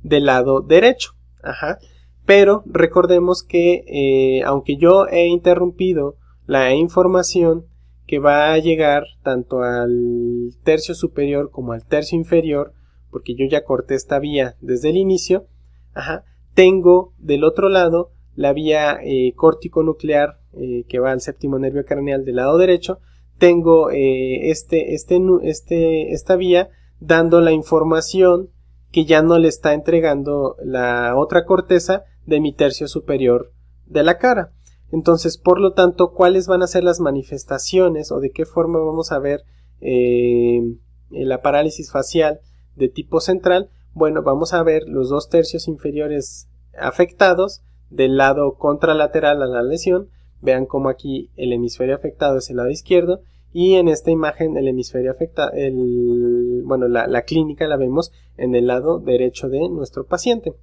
[0.03, 1.13] del lado derecho.
[1.43, 1.79] Ajá.
[2.25, 7.65] Pero recordemos que eh, aunque yo he interrumpido la información
[8.05, 12.73] que va a llegar tanto al tercio superior como al tercio inferior,
[13.09, 15.47] porque yo ya corté esta vía desde el inicio,
[15.93, 21.85] ajá, tengo del otro lado la vía eh, córtico-nuclear eh, que va al séptimo nervio
[21.85, 22.99] craneal del lado derecho,
[23.37, 28.49] tengo este, este, este, esta vía dando la información
[28.91, 33.51] que ya no le está entregando la otra corteza de mi tercio superior
[33.85, 34.51] de la cara.
[34.91, 39.11] Entonces, por lo tanto, ¿cuáles van a ser las manifestaciones o de qué forma vamos
[39.11, 39.43] a ver
[39.79, 40.61] eh,
[41.09, 42.41] la parálisis facial
[42.75, 43.69] de tipo central?
[43.93, 50.09] Bueno, vamos a ver los dos tercios inferiores afectados del lado contralateral a la lesión.
[50.41, 53.21] Vean cómo aquí el hemisferio afectado es el lado izquierdo
[53.53, 58.67] y en esta imagen el hemisferio afecta el bueno la, clínica la vemos en el
[58.67, 60.53] lado derecho de nuestro paciente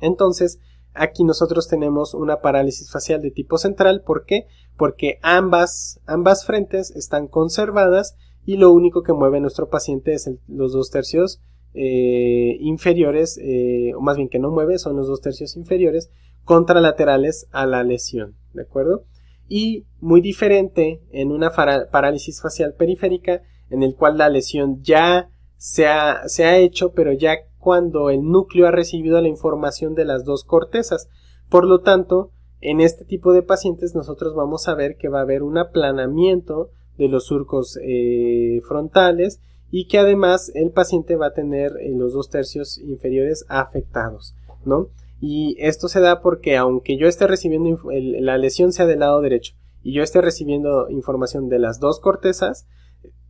[0.00, 0.58] entonces
[0.94, 4.46] aquí nosotros tenemos una parálisis facial de tipo central ¿por qué?
[4.76, 10.72] porque ambas ambas frentes están conservadas y lo único que mueve nuestro paciente es los
[10.72, 11.42] dos tercios
[11.74, 16.10] eh, inferiores eh, o más bien que no mueve son los dos tercios inferiores
[16.44, 19.04] contralaterales a la lesión ¿de acuerdo?
[19.48, 25.86] y muy diferente en una parálisis facial periférica en el cual la lesión ya se
[25.86, 30.24] ha, se ha hecho, pero ya cuando el núcleo ha recibido la información de las
[30.24, 31.08] dos cortezas.
[31.48, 32.30] Por lo tanto,
[32.60, 36.70] en este tipo de pacientes nosotros vamos a ver que va a haber un aplanamiento
[36.96, 42.12] de los surcos eh, frontales y que además el paciente va a tener eh, los
[42.12, 44.88] dos tercios inferiores afectados, ¿no?
[45.20, 49.54] Y esto se da porque aunque yo esté recibiendo la lesión sea del lado derecho
[49.82, 52.66] y yo esté recibiendo información de las dos cortezas,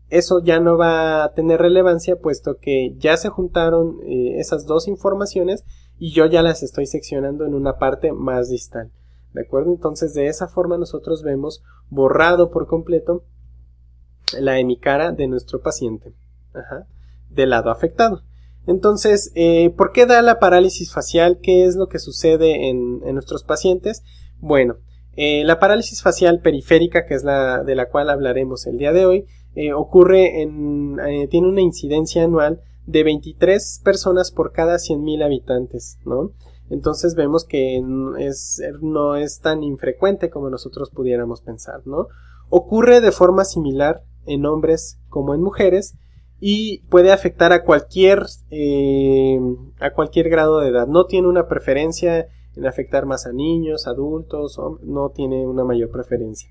[0.08, 4.88] eso ya no va a tener relevancia puesto que ya se juntaron eh, esas dos
[4.88, 5.64] informaciones
[5.98, 8.90] y yo ya las estoy seccionando en una parte más distal.
[9.34, 9.70] ¿De acuerdo?
[9.70, 13.24] Entonces de esa forma nosotros vemos borrado por completo
[14.38, 16.12] la hemicara de nuestro paciente.
[16.54, 16.86] Ajá,
[17.28, 18.22] del lado afectado.
[18.66, 21.38] Entonces, eh, ¿por qué da la parálisis facial?
[21.42, 24.02] ¿Qué es lo que sucede en, nuestros pacientes?
[24.38, 24.76] Bueno,
[25.16, 29.06] eh, la parálisis facial periférica, que es la de la cual hablaremos el día de
[29.06, 30.98] hoy, eh, ocurre en,
[31.30, 35.98] tiene una incidencia anual de 23 personas por cada 100.000 habitantes.
[36.68, 41.82] Entonces vemos que no es tan infrecuente como nosotros pudiéramos pensar.
[42.48, 45.96] Ocurre de forma similar en hombres como en mujeres
[46.40, 49.38] y puede afectar a cualquier eh,
[49.78, 50.86] a cualquier grado de edad.
[50.86, 56.50] No tiene una preferencia en afectar más a niños, adultos, no tiene una mayor preferencia.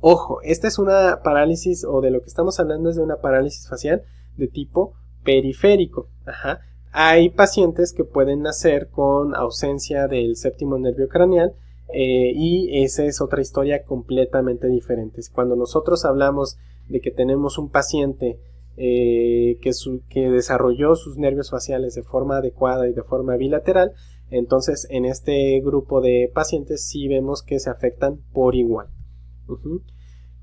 [0.00, 3.68] Ojo, esta es una parálisis o de lo que estamos hablando es de una parálisis
[3.68, 4.02] facial
[4.36, 6.08] de tipo periférico.
[6.26, 6.60] Ajá.
[6.92, 11.54] Hay pacientes que pueden nacer con ausencia del séptimo nervio craneal
[11.92, 15.20] eh, y esa es otra historia completamente diferente.
[15.32, 18.38] Cuando nosotros hablamos de que tenemos un paciente
[18.80, 23.92] eh, que, desarrolló sus nervios faciales de forma adecuada y de forma bilateral,
[24.30, 28.86] entonces en este grupo de pacientes sí vemos que se afectan por igual.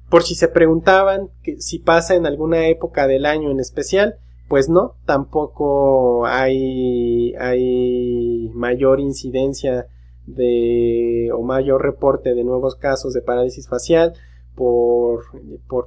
[0.09, 4.15] Por si se preguntaban si pasa en alguna época del año en especial,
[4.49, 7.33] pues no, tampoco hay,
[8.53, 9.87] mayor incidencia
[10.27, 14.13] de o mayor reporte de nuevos casos de parálisis facial
[14.55, 15.23] por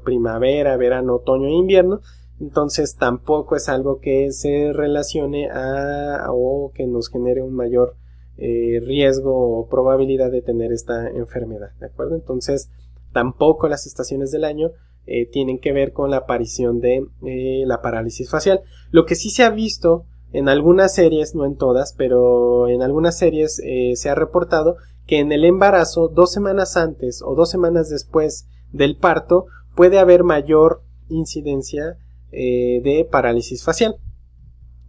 [0.02, 2.00] primavera, verano, otoño e invierno.
[2.40, 7.96] Entonces tampoco es algo que se relacione a o que nos genere un mayor
[8.36, 11.70] eh, riesgo o probabilidad de tener esta enfermedad.
[11.80, 12.14] ¿De acuerdo?
[12.14, 12.70] Entonces
[13.12, 14.70] tampoco las estaciones del año
[15.10, 18.60] eh, tienen que ver con la aparición de eh, la parálisis facial.
[18.90, 23.16] Lo que sí se ha visto en algunas series, no en todas, pero en algunas
[23.16, 27.88] series eh, se ha reportado que en el embarazo, dos semanas antes o dos semanas
[27.88, 31.96] después del parto, puede haber mayor incidencia
[32.30, 33.96] de parálisis facial.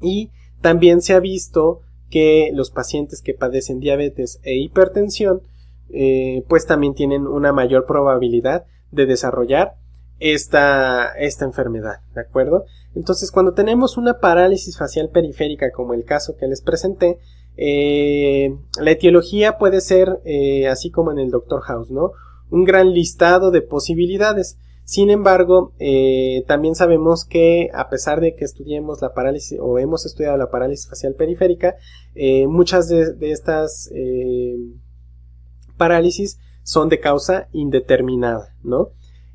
[0.01, 0.29] Y
[0.61, 5.41] también se ha visto que los pacientes que padecen diabetes e hipertensión,
[6.47, 9.75] pues también tienen una mayor probabilidad de desarrollar
[10.19, 12.65] esta, esta enfermedad, ¿de acuerdo?
[12.95, 17.19] Entonces, cuando tenemos una parálisis facial periférica, como el caso que les presenté,
[17.55, 21.61] eh, la etiología puede ser, eh, así como en el Dr.
[21.61, 22.11] House, ¿no?
[22.49, 24.57] Un gran listado de posibilidades.
[24.89, 30.07] Sin embargo, eh, también sabemos que a pesar de que estudiemos la parálisis o hemos
[30.07, 31.75] estudiado la parálisis facial periférica,
[32.47, 33.87] muchas de, estas
[35.77, 38.89] parálisis son de causa indeterminada, ¿no?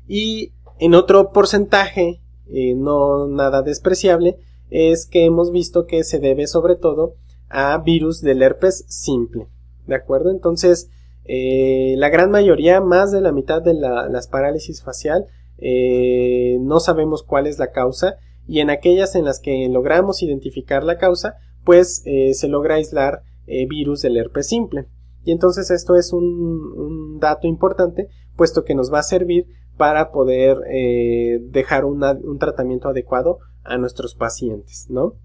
[0.09, 4.37] Y en otro porcentaje, eh, no nada despreciable,
[4.69, 7.15] es que hemos visto que se debe sobre todo
[7.49, 9.47] a virus del herpes simple.
[9.87, 10.31] ¿De acuerdo?
[10.31, 10.89] Entonces,
[11.23, 15.25] eh, la gran mayoría, más de la mitad de las parálisis facial,
[15.57, 20.83] eh, no sabemos cuál es la causa y en aquellas en las que logramos identificar
[20.83, 24.85] la causa, pues se logra aislar virus del herpes simple.
[25.25, 30.57] Y entonces esto es un, dato importante, puesto que nos va a servir para poder
[30.71, 35.15] eh, dejar un tratamiento adecuado a nuestros pacientes, ¿no?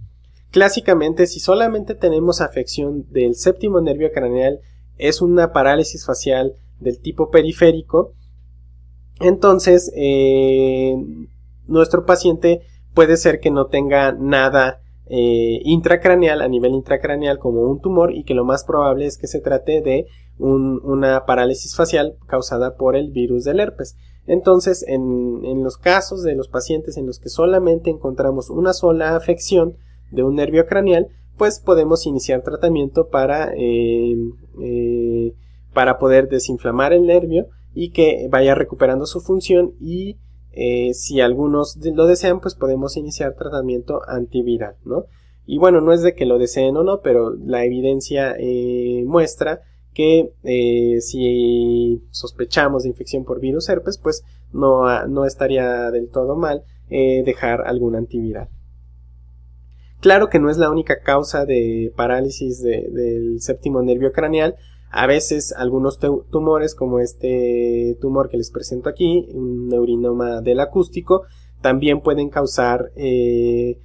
[0.51, 4.61] Clásicamente, si solamente tenemos afección del séptimo nervio craneal,
[4.99, 8.14] es una parálisis facial del tipo periférico,
[9.20, 10.96] entonces eh,
[11.66, 12.62] nuestro paciente
[12.94, 18.24] puede ser que no tenga nada eh, intracraneal a nivel intracraneal como un tumor y
[18.24, 20.06] que lo más probable es que se trate de
[20.38, 23.96] una parálisis facial causada por el virus del herpes.
[24.26, 29.76] Entonces, en, los casos de los pacientes en los que solamente encontramos una sola afección
[30.11, 35.35] de un nervio craneal, pues podemos iniciar tratamiento para, eh,
[35.74, 40.16] para poder desinflamar el nervio y que vaya recuperando su función y
[40.52, 45.04] eh, si algunos lo desean, pues podemos iniciar tratamiento antiviral, ¿no?
[45.46, 48.37] Y bueno, no es de que lo deseen o no, pero la evidencia
[49.04, 49.62] muestra
[49.94, 56.37] que eh, si sospechamos de infección por virus herpes, pues no, no estaría del todo
[56.37, 58.48] mal eh, dejar algún antiviral.
[60.00, 64.56] Claro que no es la única causa de parálisis del séptimo nervio craneal.
[64.90, 66.00] A veces algunos
[66.31, 71.22] tumores, como este tumor que les presento aquí, un neurinoma del acústico,
[71.61, 73.79] también pueden causar eh,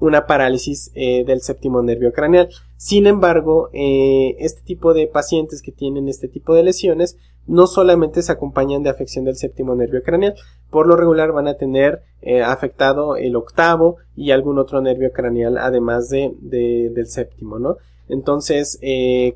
[0.00, 2.50] una parálisis eh, del séptimo nervio craneal.
[2.76, 8.20] Sin embargo, eh, este tipo de pacientes que tienen este tipo de lesiones no solamente
[8.20, 10.34] se acompañan de afección del séptimo nervio craneal,
[10.70, 12.02] por lo regular van a tener
[12.44, 17.76] afectado el octavo y algún otro nervio craneal además de, del séptimo, ¿no?
[18.08, 18.80] Entonces,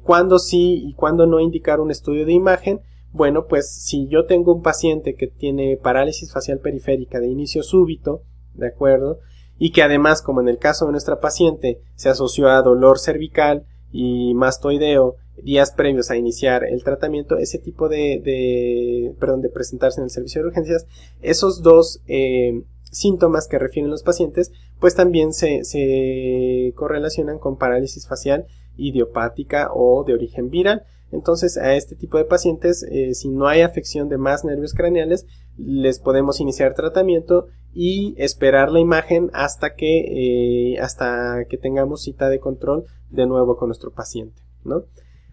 [0.02, 2.80] ¿cuándo sí y cuándo no indicar un estudio de imagen?
[3.12, 8.22] Bueno, pues si yo tengo un paciente que tiene parálisis facial periférica de inicio súbito,
[8.54, 9.18] ¿de acuerdo?
[9.58, 13.66] Y que además, como en el caso de nuestra paciente, se asoció a dolor cervical
[13.92, 20.00] y mastoideo días previos a iniciar el tratamiento, ese tipo de, de perdón, de presentarse
[20.00, 20.86] en el servicio de urgencias,
[21.20, 28.06] esos dos eh, síntomas que refieren los pacientes, pues también se, se correlacionan con parálisis
[28.06, 30.84] facial idiopática o de origen viral.
[31.10, 35.26] Entonces a este tipo de pacientes, eh, si no hay afección de más nervios craneales,
[35.58, 42.28] les podemos iniciar tratamiento y esperar la imagen hasta que, eh, hasta que tengamos cita
[42.28, 44.42] de control de nuevo con nuestro paciente.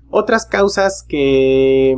[0.09, 1.97] Otras causas que,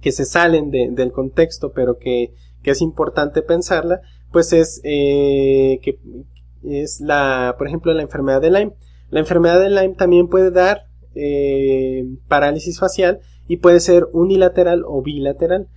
[0.00, 4.00] que se salen del contexto, pero que, es importante pensarla,
[4.32, 5.98] pues es eh, que
[6.62, 8.72] es la, por ejemplo, la enfermedad de Lyme.
[9.10, 15.02] La enfermedad de Lyme también puede dar eh, parálisis facial y puede ser unilateral o
[15.02, 15.68] bilateral.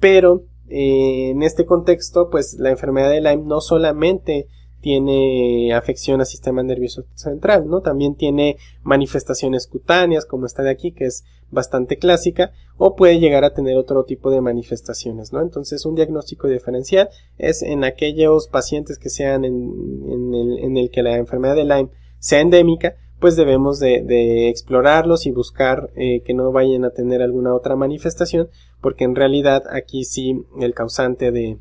[0.00, 4.46] Pero eh, en este contexto, pues la enfermedad de Lyme no solamente
[4.84, 7.80] tiene afección al sistema nervioso central, ¿no?
[7.80, 13.44] También tiene manifestaciones cutáneas, como esta de aquí, que es bastante clásica, o puede llegar
[13.44, 15.40] a tener otro tipo de manifestaciones, ¿no?
[15.40, 17.08] Entonces, un diagnóstico diferencial
[17.38, 21.88] es en aquellos pacientes que sean en, el, en el que la enfermedad de Lyme
[22.24, 27.54] sea endémica, pues debemos de, explorarlos y buscar eh, que no vayan a tener alguna
[27.54, 28.48] otra manifestación,
[28.80, 31.58] porque en realidad aquí sí el causante de,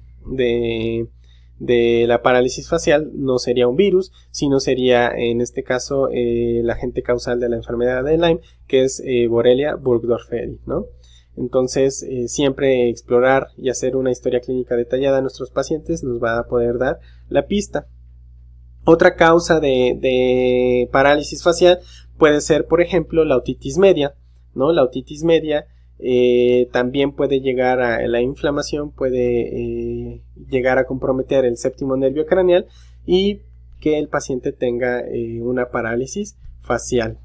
[2.08, 7.04] la parálisis facial no sería un virus, sino sería en este caso eh, el agente
[7.04, 10.86] causal de la enfermedad de Lyme, que es eh, Borrelia burgdorferi, ¿no?
[11.36, 16.46] Entonces, siempre explorar y hacer una historia clínica detallada a nuestros pacientes nos va a
[16.46, 17.88] poder dar la pista.
[18.86, 21.80] Otra causa de, parálisis facial
[22.18, 24.16] puede ser, por ejemplo, la otitis media.
[24.54, 25.66] La otitis media
[26.00, 32.26] eh, también puede llegar a la inflamación, puede eh, llegar a comprometer el séptimo nervio
[32.26, 32.68] craneal
[33.06, 33.42] y
[33.80, 37.18] que el paciente tenga eh, una parálisis facial.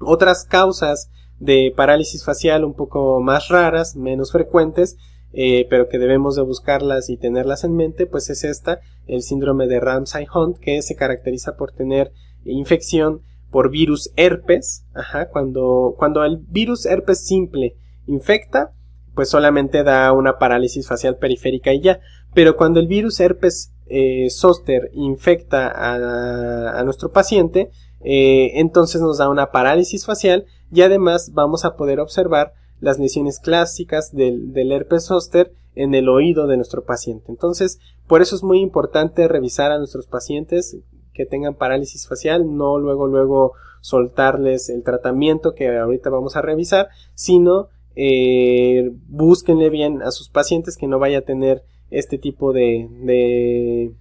[0.00, 4.96] Otras causas de parálisis facial un poco más raras, menos frecuentes,
[5.34, 9.66] eh, pero que debemos de buscarlas y tenerlas en mente, pues es esta, el síndrome
[9.66, 12.12] de Ramsay-Hunt, que se caracteriza por tener
[12.44, 18.72] infección por virus herpes, ajá, cuando, cuando el virus herpes simple infecta,
[19.14, 22.00] pues solamente da una parálisis facial periférica y ya,
[22.34, 27.70] pero cuando el virus herpes eh, zoster infecta a, a nuestro paciente,
[28.04, 33.40] eh, entonces nos da una parálisis facial y además vamos a poder observar las lesiones
[33.40, 37.26] clásicas del, herpes zóster en el oído de nuestro paciente.
[37.28, 40.76] Entonces, por eso es muy importante revisar a nuestros pacientes
[41.12, 46.88] que tengan parálisis facial, no luego luego soltarles el tratamiento que ahorita vamos a revisar,
[47.14, 52.88] sino eh, búsquenle bien a sus pacientes que no vaya a tener este tipo de,
[53.02, 53.92] de,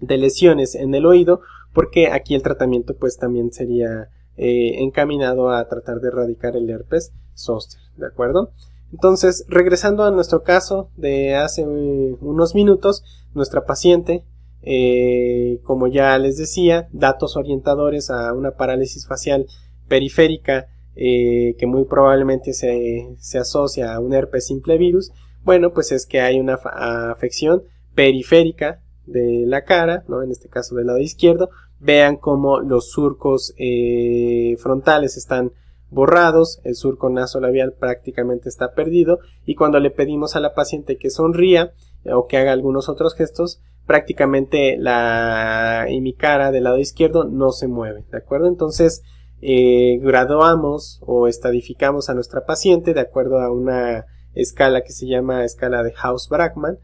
[0.00, 1.40] de lesiones en el oído,
[1.72, 7.12] porque aquí el tratamiento pues también sería eh, encaminado a tratar de erradicar el herpes
[7.34, 8.50] zóster, ¿de acuerdo?
[8.92, 14.24] Entonces, regresando a nuestro caso de hace eh, unos minutos, nuestra paciente,
[14.62, 19.46] eh, como ya les decía, datos orientadores a una parálisis facial
[19.88, 25.10] periférica que muy probablemente se, se, asocia a un herpes simple virus,
[25.42, 27.64] bueno, pues es que hay una afección
[27.96, 30.22] periférica de la cara, ¿no?
[30.22, 31.50] en este caso del lado izquierdo,
[31.84, 35.52] vean cómo los surcos eh, frontales están
[35.90, 41.10] borrados, el surco nasolabial prácticamente está perdido y cuando le pedimos a la paciente que
[41.10, 41.72] sonría
[42.04, 47.24] eh, o que haga algunos otros gestos, prácticamente la y mi cara del lado izquierdo
[47.24, 48.48] no se mueve, ¿de acuerdo?
[48.48, 49.02] Entonces
[49.42, 55.44] eh, graduamos o estadificamos a nuestra paciente de acuerdo a una escala que se llama
[55.44, 56.78] escala de House-Brackman,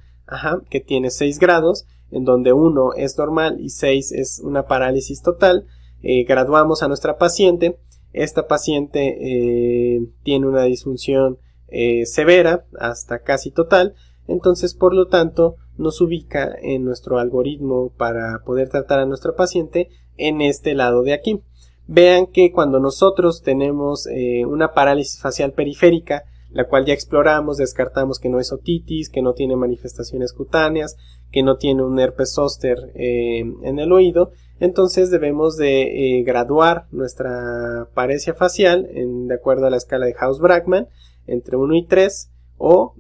[0.69, 5.67] que tiene 6 grados en donde 1 es normal y 6 es una parálisis total.
[6.03, 7.79] Eh, graduamos a nuestra paciente.
[8.13, 11.39] Esta paciente eh, tiene una disfunción
[11.69, 13.95] eh, severa hasta casi total.
[14.27, 19.89] Entonces, por lo tanto, nos ubica en nuestro algoritmo para poder tratar a nuestro paciente
[20.17, 21.41] en este lado de aquí.
[21.87, 24.07] Vean que cuando nosotros tenemos
[24.47, 29.35] una parálisis facial periférica, la cual ya exploramos, descartamos que no es otitis, que no
[29.35, 30.97] tiene manifestaciones cutáneas,
[31.31, 36.87] que no tiene un herpes zóster eh, en el oído, entonces debemos de eh, graduar
[36.91, 40.89] nuestra paresia facial en, de acuerdo a la escala de House-Bragman
[41.27, 42.95] entre 1 y 3 o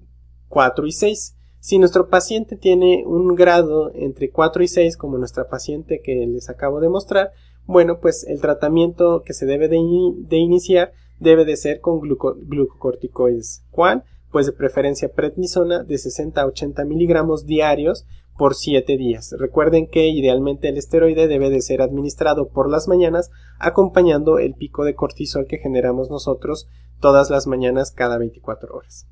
[0.48, 1.36] 4 y 6.
[1.60, 6.48] Si nuestro paciente tiene un grado entre 4 y 6, como nuestra paciente que les
[6.48, 7.32] acabo de mostrar,
[7.66, 13.64] bueno, pues el tratamiento que se debe de, iniciar debe de ser con glucocorticoides.
[13.70, 14.04] ¿Cuál?
[14.30, 18.06] Pues de preferencia prednisona de 60 a 80 miligramos diarios
[18.40, 19.34] por 7 días.
[19.38, 24.84] Recuerden que idealmente el esteroide debe de ser administrado por las mañanas acompañando el pico
[24.84, 26.66] de cortisol que generamos nosotros
[27.00, 29.06] todas las mañanas cada 24 horas.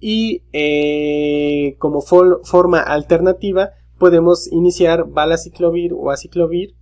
[0.00, 6.74] Y eh, como forma alternativa podemos iniciar balaciclovir o aciclovir.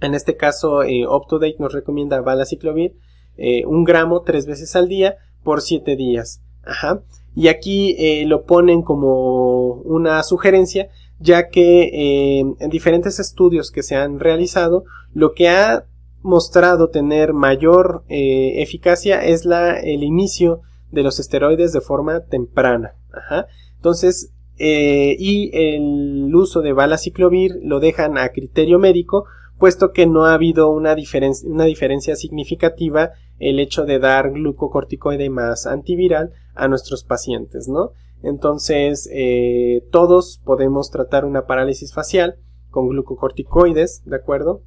[0.00, 2.96] En este caso, eh, UpToDate nos recomienda balaciclovir
[3.36, 6.42] eh, un gramo tres veces al día por 7 días.
[6.66, 7.02] Ajá.
[7.34, 10.88] Y aquí eh, lo ponen como una sugerencia,
[11.20, 15.84] ya que eh, en diferentes estudios que se han realizado, lo que ha
[16.22, 22.94] mostrado tener mayor eh, eficacia es el inicio de los esteroides de forma temprana.
[23.12, 23.46] Ajá.
[23.76, 29.26] Entonces, y el uso de balaciclovir lo dejan a criterio médico,
[29.58, 30.96] puesto que no ha habido una,
[31.44, 37.92] una diferencia significativa el hecho de dar glucocorticoide más antiviral a nuestros pacientes, ¿no?
[38.22, 42.36] Entonces, eh, todos podemos tratar una parálisis facial
[42.70, 44.62] con glucocorticoides, ¿de acuerdo?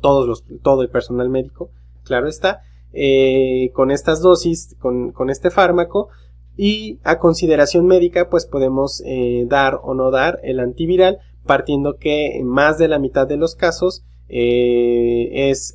[0.00, 1.70] Todos los, todo el personal médico,
[2.04, 6.08] claro está, eh, con estas dosis, con, con, este fármaco,
[6.56, 12.36] y a consideración médica, pues podemos eh, dar o no dar el antiviral, partiendo que
[12.38, 15.74] en más de la mitad de los casos es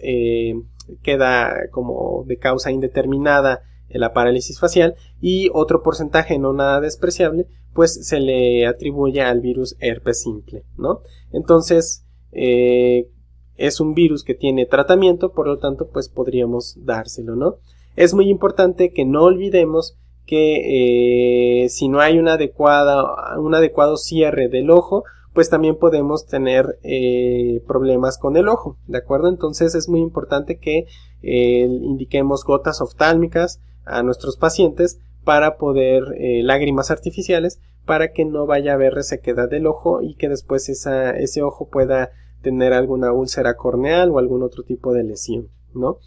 [1.04, 3.62] queda como de causa indeterminada
[3.98, 9.76] la parálisis facial y otro porcentaje no nada despreciable pues se le atribuye al virus
[9.80, 11.02] herpes simple, ¿no?
[11.32, 13.08] Entonces eh,
[13.56, 17.58] es un virus que tiene tratamiento, por lo tanto pues podríamos dárselo, ¿no?
[17.96, 24.70] Es muy importante que no olvidemos que eh, si no hay un adecuado cierre del
[24.70, 29.30] ojo, pues también podemos tener eh, problemas con el ojo, ¿de acuerdo?
[29.30, 30.86] Entonces es muy importante que
[31.22, 38.72] indiquemos gotas oftálmicas a nuestros pacientes para poder eh, lágrimas artificiales para que no vaya
[38.72, 42.12] a haber resequedad del ojo y que después ese ojo pueda
[42.42, 45.98] tener alguna úlcera corneal o algún otro tipo de lesión, ¿no?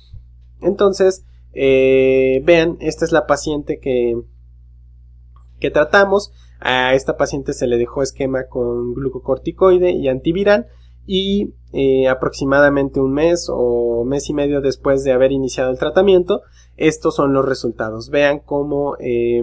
[0.60, 4.16] Entonces, vean, esta es la paciente que,
[5.58, 6.32] que tratamos.
[6.60, 10.68] A esta paciente se le dejó esquema con glucocorticoide y antiviral
[11.06, 16.42] y eh, aproximadamente un mes o mes y medio después de haber iniciado el tratamiento,
[16.76, 18.10] estos son los resultados.
[18.10, 19.42] Vean cómo eh,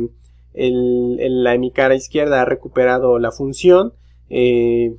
[0.54, 3.94] la hemicara izquierda ha recuperado la función
[4.30, 4.96] eh,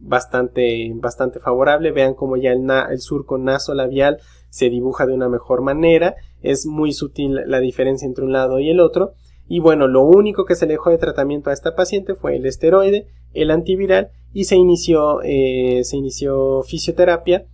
[0.00, 1.92] bastante, bastante favorable.
[1.92, 4.18] Vean cómo ya el, el surco nasolabial
[4.50, 6.16] se dibuja de una mejor manera.
[6.42, 9.12] Es muy sutil la diferencia entre un lado y el otro.
[9.52, 12.46] Y bueno, lo único que se le dejó de tratamiento a esta paciente fue el
[12.46, 17.46] esteroide, el antiviral y se inició, eh, se inició fisioterapia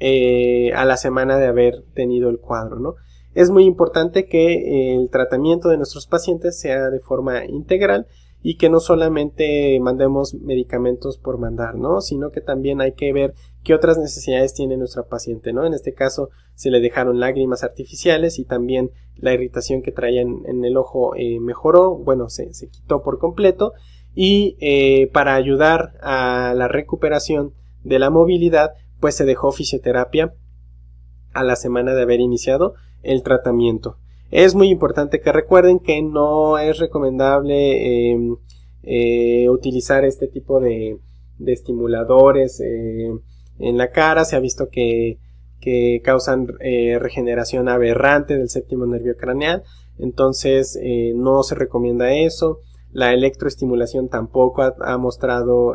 [0.00, 2.96] eh, a la semana de haber tenido el cuadro, ¿no?
[3.32, 8.08] Es muy importante que el tratamiento de nuestros pacientes sea de forma integral
[8.42, 12.00] y que no solamente mandemos medicamentos por mandar, ¿no?
[12.00, 15.66] Sino que también hay que ver qué otras necesidades tiene nuestra paciente, ¿no?
[15.66, 20.64] En este caso se le dejaron lágrimas artificiales y también la irritación que traía en,
[20.64, 23.72] el ojo eh, mejoró, bueno, se, quitó por completo
[24.14, 27.52] y eh, para ayudar a la recuperación
[27.84, 30.34] de la movilidad, pues se dejó fisioterapia
[31.32, 33.96] a la semana de haber iniciado el tratamiento.
[34.30, 38.36] Es muy importante que recuerden que no es recomendable em,
[38.82, 40.98] eh, utilizar este tipo de,
[41.46, 42.60] estimuladores
[43.60, 44.24] en la cara.
[44.24, 45.18] Se ha visto que,
[46.02, 49.62] causan eh, regeneración aberrante del séptimo nervio craneal.
[49.98, 50.78] Entonces
[51.14, 52.60] no se recomienda eso.
[52.92, 55.74] La electroestimulación tampoco ha mostrado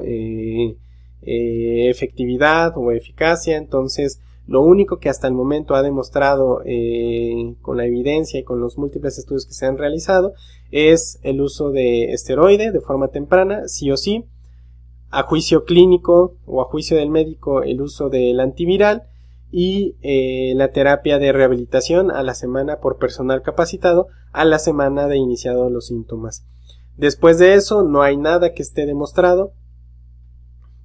[1.22, 3.58] efectividad o eficacia.
[3.58, 8.60] Entonces lo único que hasta el momento ha demostrado eh, con la evidencia y con
[8.60, 10.34] los múltiples estudios que se han realizado
[10.72, 14.26] es el uso de esteroide de forma temprana, sí o sí,
[15.16, 19.04] a juicio clínico o a juicio del médico el uso del antiviral
[19.50, 25.08] y eh, la terapia de rehabilitación a la semana por personal capacitado a la semana
[25.08, 26.46] de iniciado los síntomas.
[26.98, 29.54] Después de eso no hay nada que esté demostrado.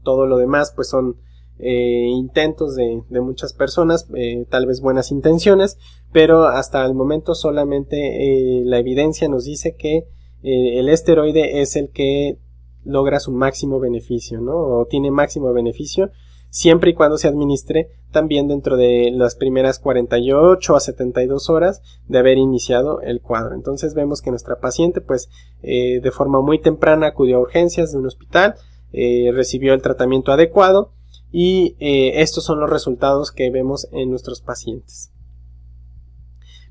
[0.05, 1.17] Todo lo demás pues son
[1.59, 5.77] eh, intentos de, muchas personas, eh, tal vez buenas intenciones,
[6.13, 10.07] pero hasta el momento solamente la evidencia nos dice que
[10.43, 12.39] el esteroide es el que
[12.85, 14.57] logra su máximo beneficio, ¿no?
[14.57, 16.11] O tiene máximo beneficio
[16.51, 22.19] siempre y cuando se administre también dentro de las primeras 48 a 72 horas de
[22.19, 23.55] haber iniciado el cuadro.
[23.55, 25.31] Entonces vemos que nuestra paciente pues
[25.63, 28.57] eh, de forma muy temprana acudió a urgencias de un hospital,
[28.93, 30.93] eh, recibió el tratamiento adecuado
[31.31, 35.13] y eh, estos son los resultados que vemos en nuestros pacientes.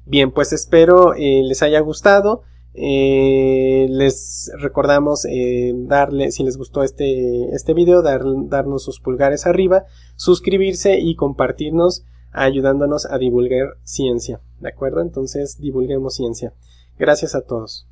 [0.06, 2.42] Bien, pues espero les haya gustado.
[2.82, 9.46] Eh, les recordamos eh, darle, si les gustó este, este video, dar, darnos sus pulgares
[9.46, 9.84] arriba,
[10.16, 14.40] suscribirse y compartirnos ayudándonos a divulgar ciencia.
[14.62, 15.02] ¿De acuerdo?
[15.02, 16.54] Entonces divulguemos ciencia.
[16.98, 17.86] Gracias a todos.